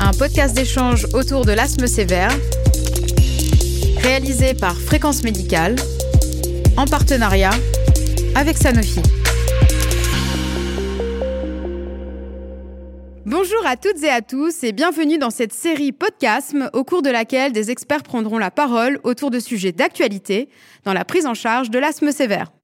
[0.00, 2.30] Un podcast d'échange autour de l'asthme sévère,
[3.98, 5.76] réalisé par Fréquence Médicale,
[6.78, 7.50] en partenariat
[8.34, 9.02] avec Sanofi.
[13.26, 17.10] Bonjour à toutes et à tous et bienvenue dans cette série Podcasme au cours de
[17.10, 20.48] laquelle des experts prendront la parole autour de sujets d'actualité
[20.84, 22.55] dans la prise en charge de l'asthme sévère.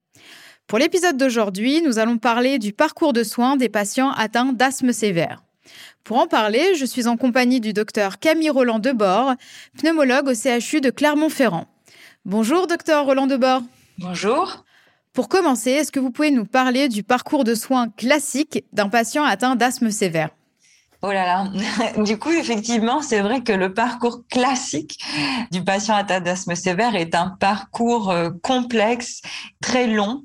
[0.73, 5.43] Pour l'épisode d'aujourd'hui, nous allons parler du parcours de soins des patients atteints d'asthme sévère.
[6.03, 9.35] Pour en parler, je suis en compagnie du docteur Camille Roland Debord,
[9.77, 11.67] pneumologue au CHU de Clermont-Ferrand.
[12.25, 13.61] Bonjour, docteur Roland Debord.
[13.99, 14.65] Bonjour.
[15.13, 19.25] Pour commencer, est-ce que vous pouvez nous parler du parcours de soins classique d'un patient
[19.25, 20.31] atteint d'asthme sévère?
[21.05, 21.51] Oh là là.
[22.05, 25.03] Du coup, effectivement, c'est vrai que le parcours classique
[25.51, 29.21] du patient atteint d'asthme sévère est un parcours euh, complexe,
[29.61, 30.23] très long.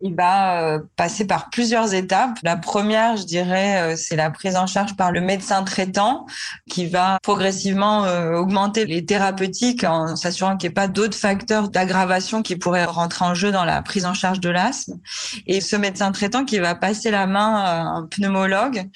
[0.00, 2.38] Il va euh, passer par plusieurs étapes.
[2.42, 6.26] La première, je dirais, euh, c'est la prise en charge par le médecin traitant
[6.68, 8.00] qui va progressivement
[8.34, 13.24] augmenter les thérapeutiques en s'assurant qu'il n'y ait pas d'autres facteurs d'aggravation qui pourraient rentrer
[13.24, 14.98] en jeu dans la prise en charge de l'asthme.
[15.46, 18.88] Et ce médecin traitant qui va passer la main à un pneumologue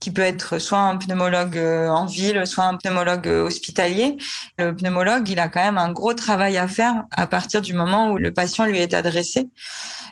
[0.00, 4.16] qui peut être soit un pneumologue euh, en ville, soit un pneumologue euh, hospitalier.
[4.58, 8.10] Le pneumologue, il a quand même un gros travail à faire à partir du moment
[8.10, 9.50] où le patient lui est adressé.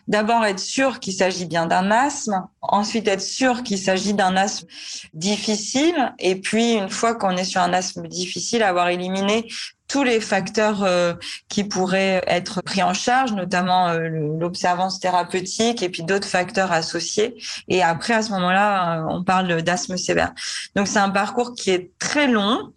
[0.07, 4.67] D'abord être sûr qu'il s'agit bien d'un asthme, ensuite être sûr qu'il s'agit d'un asthme
[5.13, 9.47] difficile, et puis une fois qu'on est sur un asthme difficile, avoir éliminé
[9.89, 11.15] tous les facteurs euh,
[11.49, 14.09] qui pourraient être pris en charge, notamment euh,
[14.39, 17.37] l'observance thérapeutique et puis d'autres facteurs associés.
[17.69, 20.33] Et après, à ce moment-là, euh, on parle d'asthme sévère.
[20.77, 22.73] Donc, c'est un parcours qui est très long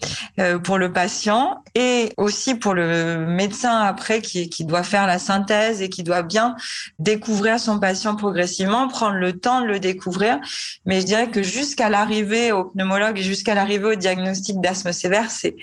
[0.64, 5.89] pour le patient et aussi pour le médecin après qui, doit faire la synthèse et
[5.89, 6.56] qui doit bien
[7.00, 10.39] découvrir son patient progressivement, prendre le temps de le découvrir.
[10.86, 15.30] Mais je dirais que jusqu'à l'arrivée au pneumologue et jusqu'à l'arrivée au diagnostic d'asthme sévère,
[15.30, 15.56] c'est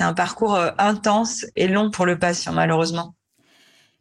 [0.00, 0.58] un parcours
[0.96, 3.14] intense et long pour le patient, malheureusement.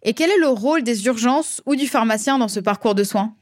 [0.02, 3.36] Et quel est le rôle des urgences ou du pharmacien dans ce parcours de soins?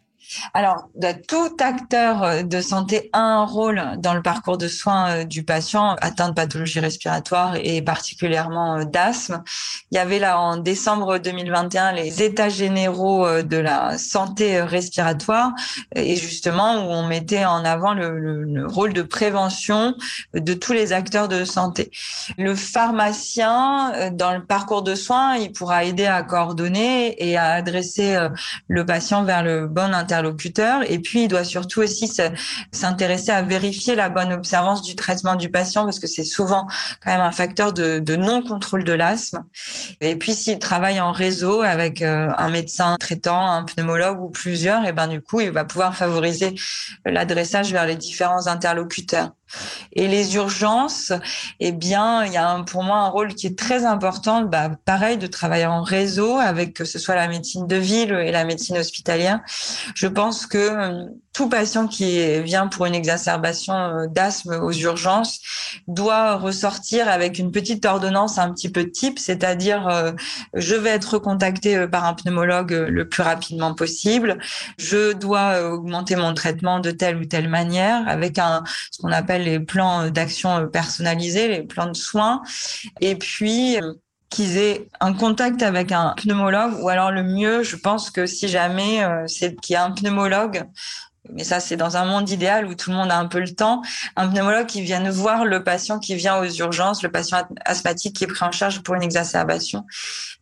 [0.54, 0.90] Alors,
[1.28, 5.44] tout acteur euh, de santé a un rôle dans le parcours de soins euh, du
[5.44, 9.44] patient atteint de pathologie respiratoire et particulièrement euh, d'asthme.
[9.92, 15.52] Il y avait là en décembre 2021 les états généraux de la santé respiratoire
[15.96, 19.96] et justement où on mettait en avant le, le rôle de prévention
[20.34, 21.92] de tous les acteurs de santé.
[22.38, 28.28] Le pharmacien, dans le parcours de soins, il pourra aider à coordonner et à adresser
[28.68, 30.13] le patient vers le bon interlocuteur
[30.88, 32.12] et puis, il doit surtout aussi
[32.72, 36.68] s'intéresser à vérifier la bonne observance du traitement du patient parce que c'est souvent
[37.04, 39.44] quand même un facteur de, non-contrôle de l'asthme.
[40.02, 44.86] Et puis, s'il travaille en réseau avec euh, un médecin traitant, un pneumologue ou plusieurs,
[44.86, 46.56] et ben du coup, il va pouvoir favoriser
[47.06, 49.32] l'adressage vers les différents interlocuteurs.
[49.94, 51.14] Et les urgences,
[51.60, 55.18] eh bien, il y a pour moi un rôle qui est très important, bah, pareil,
[55.18, 58.78] de travailler en réseau avec que ce soit la médecine de ville et la médecine
[58.78, 59.40] hospitalière.
[59.96, 65.40] Je pense que euh, tout patient qui vient pour une exacerbation euh, d'asthme aux urgences
[65.88, 70.12] doit ressortir avec une petite ordonnance un petit peu type, c'est-à-dire euh,
[70.54, 74.38] je vais être contacté par un pneumologue le plus rapidement possible,
[74.78, 79.43] je dois augmenter mon traitement de telle ou telle manière avec un ce qu'on appelle
[79.44, 82.42] les plans d'action personnalisés, les plans de soins,
[83.02, 83.94] et puis euh,
[84.30, 88.48] qu'ils aient un contact avec un pneumologue, ou alors le mieux, je pense que si
[88.48, 90.64] jamais, euh, c'est qu'il y a un pneumologue
[91.32, 93.54] mais ça c'est dans un monde idéal où tout le monde a un peu le
[93.54, 93.82] temps,
[94.16, 98.26] un pneumologue qui vienne voir le patient qui vient aux urgences, le patient asthmatique qui
[98.26, 99.86] est pris en charge pour une exacerbation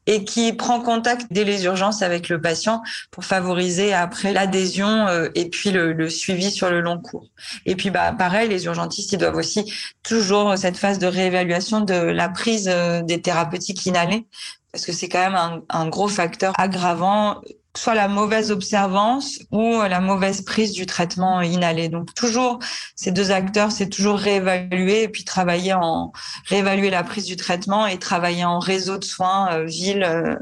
[0.07, 2.81] et qui prend contact dès les urgences avec le patient
[3.11, 7.27] pour favoriser après l'adhésion euh, et puis le, suivi sur le long cours.
[7.65, 9.71] Et puis bah pareil, les urgentistes ils doivent aussi
[10.01, 14.25] toujours cette phase de réévaluation de la prise euh, des thérapeutiques inhalées
[14.71, 17.41] parce que c'est quand même un gros facteur aggravant
[17.75, 21.89] soit la mauvaise observance ou la mauvaise prise du traitement inhalé.
[21.89, 22.59] Donc toujours
[22.95, 26.11] ces deux acteurs, c'est toujours réévaluer et puis travailler en
[26.47, 30.35] réévaluer la prise du traitement et travailler en réseau de soins, euh, ville, euh,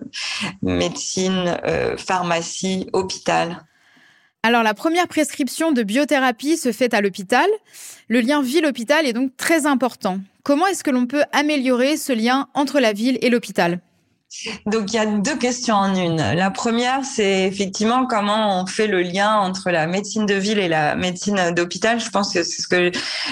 [0.61, 3.63] médecine, euh, pharmacie, hôpital.
[4.41, 7.47] Alors la première prescription de biothérapie se fait à l'hôpital.
[8.07, 10.19] Le lien ville-hôpital est donc très important.
[10.43, 13.81] Comment est-ce que l'on peut améliorer ce lien entre la ville et l'hôpital?
[14.67, 16.17] Donc il y a deux questions en une.
[16.17, 20.67] La première, c'est effectivement comment on fait le lien entre la médecine de ville et
[20.67, 21.99] la médecine d'hôpital.
[21.99, 22.91] Je pense que c'est ce que euh,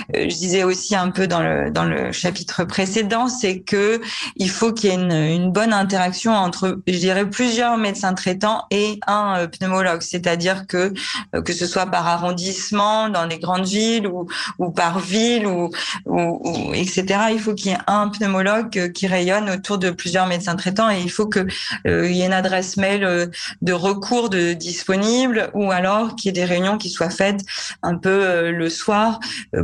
[0.10, 4.02] je disais aussi un peu dans le dans le chapitre précédent, c'est que
[4.38, 9.00] il faut qu'il y ait une, bonne interaction entre, je dirais, plusieurs médecins traitants et
[9.06, 10.02] un euh, pneumologue.
[10.02, 10.94] C'est-à-dire que
[11.36, 14.28] euh, que ce soit par arrondissement dans les grandes villes ou
[14.58, 15.70] ou par ville ou,
[16.06, 17.06] ou etc.
[17.32, 21.02] Il faut qu'il y ait un pneumologue qui rayonne autour de plusieurs médecins traitants et
[21.02, 21.46] il faut que
[21.88, 23.28] euh, y ait une adresse mail euh,
[23.62, 27.42] de recours de disponible ou alors qu'il y ait des réunions qui soient faites
[27.84, 29.20] un peu euh, le soir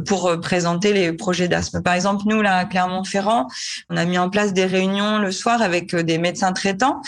[0.05, 1.81] pour présenter les projets d'asthme.
[1.81, 3.47] Par exemple, nous là à Clermont-Ferrand,
[3.89, 7.01] on a mis en place des réunions le soir avec des médecins traitants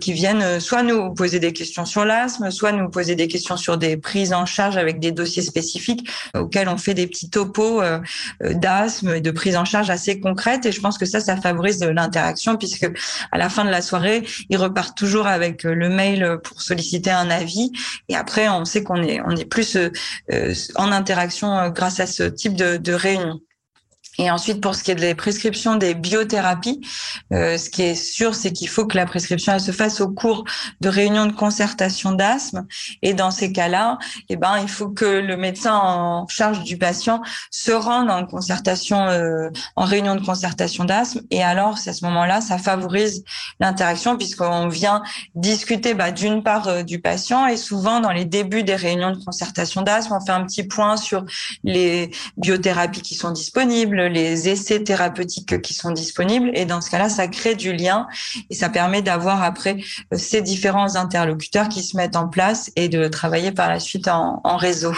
[0.00, 3.78] qui viennent soit nous poser des questions sur l'asthme, soit nous poser des questions sur
[3.78, 7.82] des prises en charge avec des dossiers spécifiques auxquels on fait des petits topos
[8.40, 10.66] d'asthme et de prise en charge assez concrètes.
[10.66, 12.88] Et je pense que ça, ça favorise l'interaction puisque
[13.32, 17.10] à la fin de la soirée, ils repartent toujours avec euh, le mail pour solliciter
[17.10, 17.72] un avis.
[18.08, 19.90] Et après, on sait qu'on est, on est plus euh,
[20.32, 23.40] euh, en interaction grâce à ce type de, de réunion.
[24.18, 26.80] Et ensuite, pour ce qui est des prescriptions des biothérapies,
[27.32, 30.08] euh, ce qui est sûr, c'est qu'il faut que la prescription elle se fasse au
[30.08, 30.44] cours
[30.80, 32.66] de réunions de concertation d'asthme.
[33.02, 33.98] Et dans ces cas-là,
[34.28, 39.06] eh ben, il faut que le médecin en charge du patient se rende en concertation,
[39.08, 41.20] euh, en réunion de concertation d'asthme.
[41.30, 43.24] Et alors, c'est à ce moment-là, ça favorise
[43.60, 45.02] l'interaction puisqu'on vient
[45.34, 49.22] discuter bah, d'une part euh, du patient et souvent dans les débuts des réunions de
[49.22, 51.24] concertation d'asthme, on fait un petit point sur
[51.64, 56.50] les biothérapies qui sont disponibles les essais thérapeutiques qui sont disponibles.
[56.54, 58.06] Et dans ce cas-là, ça crée du lien
[58.50, 59.76] et ça permet d'avoir après
[60.12, 64.08] euh, ces différents interlocuteurs qui se mettent en place et de travailler par la suite
[64.08, 64.92] en, réseau.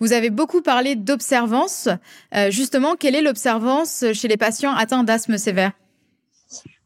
[0.00, 1.88] Vous avez beaucoup parlé d'observance.
[2.34, 5.72] Euh, justement, quelle est l'observance chez les patients atteints d'asthme sévère?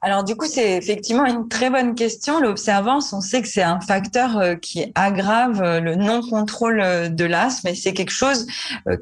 [0.03, 2.41] Alors du coup, c'est effectivement une très bonne question.
[2.41, 7.27] L'observance, on sait que c'est un facteur euh, qui aggrave euh, le non-contrôle euh, de
[7.27, 8.47] l'asthme et c'est quelque chose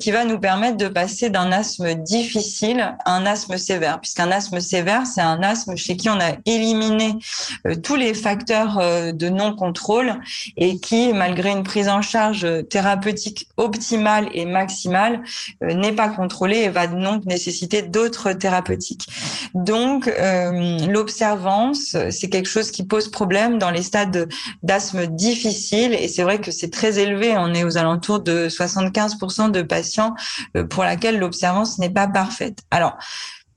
[0.00, 4.00] qui va nous permettre de passer d'un asthme difficile à un asthme sévère.
[4.00, 7.15] Puisqu'un asthme sévère, c'est un asthme chez qui on a éliminé
[7.83, 8.79] tous les facteurs
[9.12, 10.15] de non-contrôle
[10.56, 15.23] et qui, malgré une prise en charge thérapeutique optimale et maximale,
[15.61, 19.06] n'est pas contrôlé et va donc nécessiter d'autres thérapeutiques.
[19.55, 20.11] Donc,
[20.90, 24.29] l'observance, c'est quelque chose qui pose problème dans les stades
[24.62, 27.35] d'asthme difficiles et c'est vrai que c'est très élevé.
[27.37, 30.14] On est aux alentours de 75% de patients
[30.56, 32.58] euh, pour laquelle l'observance n'est pas parfaite.
[32.70, 32.96] Alors,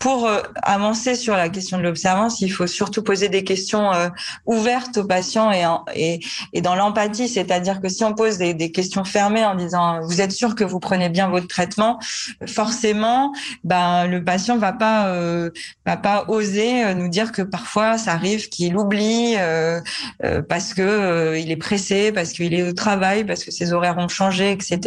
[0.02, 4.10] pour euh, avancer sur la question de l'observance, il faut surtout poser des questions euh,
[4.48, 5.52] ouvertes aux patients
[5.96, 6.20] et,
[6.62, 10.32] dans l'empathie, c'est-à-dire que si on pose des, des, questions fermées en disant vous êtes
[10.32, 12.00] sûr que vous prenez bien votre traitement,
[12.48, 13.32] forcément,
[13.64, 15.52] ben le patient va pas euh,
[15.86, 19.36] va pas oser nous dire que parfois ça arrive qu'il oublie
[20.50, 24.08] parce que il est pressé, parce qu'il est au travail, parce que ses horaires ont
[24.08, 24.80] changé, etc.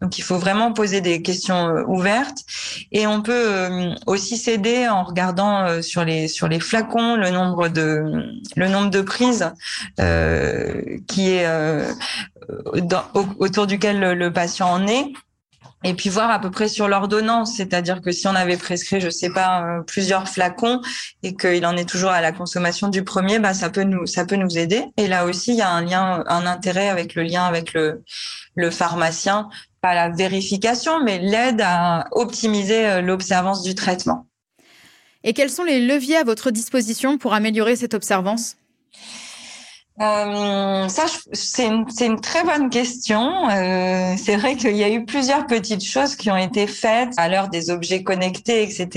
[0.00, 2.38] Donc il faut vraiment poser des questions ouvertes
[2.92, 7.68] et on peut aussi s'aider en regardant euh, sur les sur les flacons le nombre
[7.68, 8.02] de
[8.56, 9.52] le nombre de prises
[10.00, 11.92] euh, qui est euh,
[13.38, 15.12] autour duquel le, patient en est
[15.84, 19.10] et puis voir à peu près sur l'ordonnance, c'est-à-dire que si on avait prescrit, je
[19.10, 20.80] sais pas, plusieurs flacons
[21.22, 24.24] et qu'il en est toujours à la consommation du premier, bah ça peut nous ça
[24.24, 24.84] peut nous aider.
[24.96, 28.02] Et là aussi, il y a un lien, un intérêt avec le lien avec le
[28.56, 29.48] le pharmacien,
[29.80, 34.27] pas la vérification, mais l'aide à optimiser l'observance du traitement.
[35.24, 38.56] Et quels sont les leviers à votre disposition pour améliorer cette observance?
[40.00, 43.48] Euh, ça, c'est une, une, très bonne question.
[43.50, 47.28] Euh, c'est vrai qu'il y a eu plusieurs petites choses qui ont été faites à
[47.28, 48.88] l'heure des objets connectés, etc.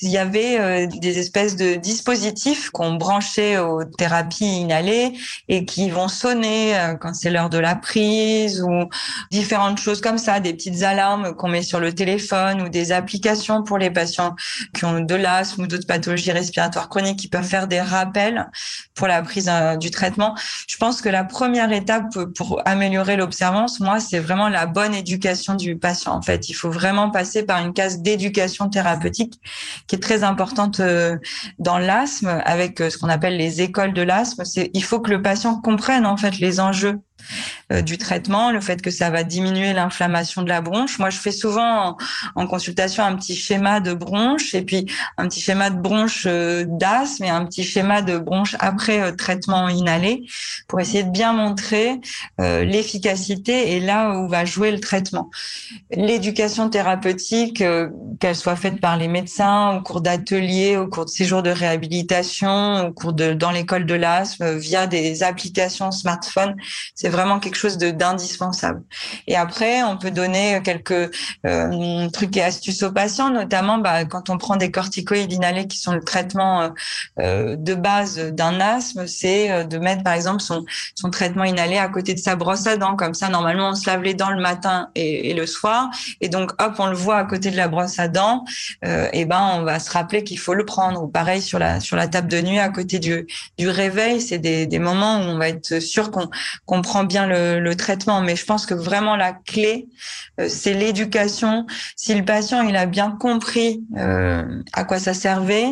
[0.00, 5.12] Il y avait euh, des espèces de dispositifs qu'on branchait aux thérapies inhalées
[5.48, 8.88] et qui vont sonner quand c'est l'heure de la prise ou
[9.32, 13.64] différentes choses comme ça, des petites alarmes qu'on met sur le téléphone ou des applications
[13.64, 14.36] pour les patients
[14.72, 18.48] qui ont de l'asthme ou d'autres pathologies respiratoires chroniques qui peuvent faire des rappels
[18.94, 19.50] pour la prise
[19.80, 20.11] du traitement
[20.66, 25.54] je pense que la première étape pour améliorer l'observance, moi, c'est vraiment la bonne éducation
[25.54, 26.12] du patient.
[26.12, 29.34] En fait, il faut vraiment passer par une case d'éducation thérapeutique
[29.86, 31.16] qui est très importante euh,
[31.58, 34.42] dans l'asthme avec euh, ce qu'on appelle les écoles de l'asthme.
[34.74, 37.00] Il faut que le patient comprenne en fait les enjeux
[37.70, 40.98] du traitement, le fait que ça va diminuer l'inflammation de la bronche.
[40.98, 41.96] Moi, je fais souvent
[42.34, 44.86] en, consultation un petit schéma de bronche et puis
[45.16, 50.24] un petit schéma de bronche d'asthme et un petit schéma de bronche après traitement inhalé
[50.68, 52.00] pour essayer de bien montrer
[52.38, 55.30] l'efficacité et là où va jouer le traitement.
[55.90, 57.62] L'éducation thérapeutique,
[58.20, 62.86] qu'elle soit faite par les médecins au cours d'ateliers, au cours de séjours de réhabilitation,
[62.86, 66.56] au cours dans l'école de l'asthme, via des applications smartphone,
[66.94, 68.82] c'est vraiment quelque chose d'indispensable.
[69.26, 71.10] Et après, on peut donner quelques
[71.46, 75.78] euh, trucs et astuces aux patients, notamment bah, quand on prend des corticoïdes inhalés qui
[75.78, 76.68] sont le traitement euh,
[77.20, 80.64] euh, de base d'un asthme, c'est de mettre par exemple son
[80.94, 83.88] son traitement inhalé à côté de sa brosse à dents, comme ça normalement on se
[83.88, 85.90] lave les dents le matin et, et le soir,
[86.20, 88.44] et donc hop on le voit à côté de la brosse à dents,
[88.82, 91.02] et ben on va se rappeler qu'il faut le prendre.
[91.02, 93.26] Ou pareil sur la sur la table de nuit à côté du
[93.58, 96.28] du réveil, c'est des, des moments où on va être sûr qu'on
[96.66, 98.20] qu'on prend bien le, traitement.
[98.20, 99.88] Mais je pense que vraiment la clé,
[100.40, 101.66] euh, c'est l'éducation.
[101.96, 105.68] Si le patient il a bien compris euh, à quoi ça servait,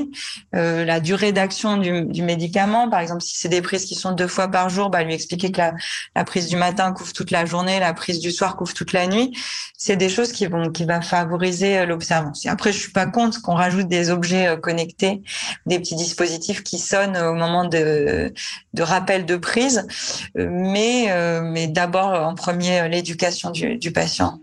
[0.54, 4.28] euh, la durée d'action du, médicament, par exemple, si c'est des prises qui sont deux
[4.28, 7.80] fois par jour, bah lui expliquer que la, prise du matin couvre toute la journée,
[7.80, 9.36] la prise du soir couvre toute la nuit.
[9.76, 12.44] C'est des choses qui vont qui va favoriser l'observance.
[12.46, 15.22] Après, je suis pas contre qu'on rajoute des objets connectés,
[15.66, 18.32] des petits dispositifs qui sonnent au moment de,
[18.74, 19.86] de rappel de prise,
[20.34, 21.08] mais,
[21.42, 24.40] mais d'abord en premier l'éducation du, du patient.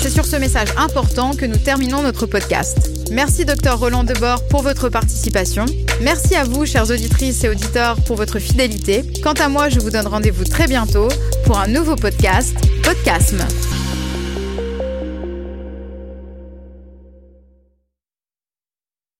[0.00, 2.90] C'est sur ce message important que nous terminons notre podcast.
[3.10, 5.66] Merci Dr Roland Debord pour votre participation.
[6.00, 9.04] Merci à vous, chères auditrices et auditeurs, pour votre fidélité.
[9.22, 11.08] Quant à moi, je vous donne rendez-vous très bientôt
[11.44, 13.44] pour un nouveau podcast, Podcasme.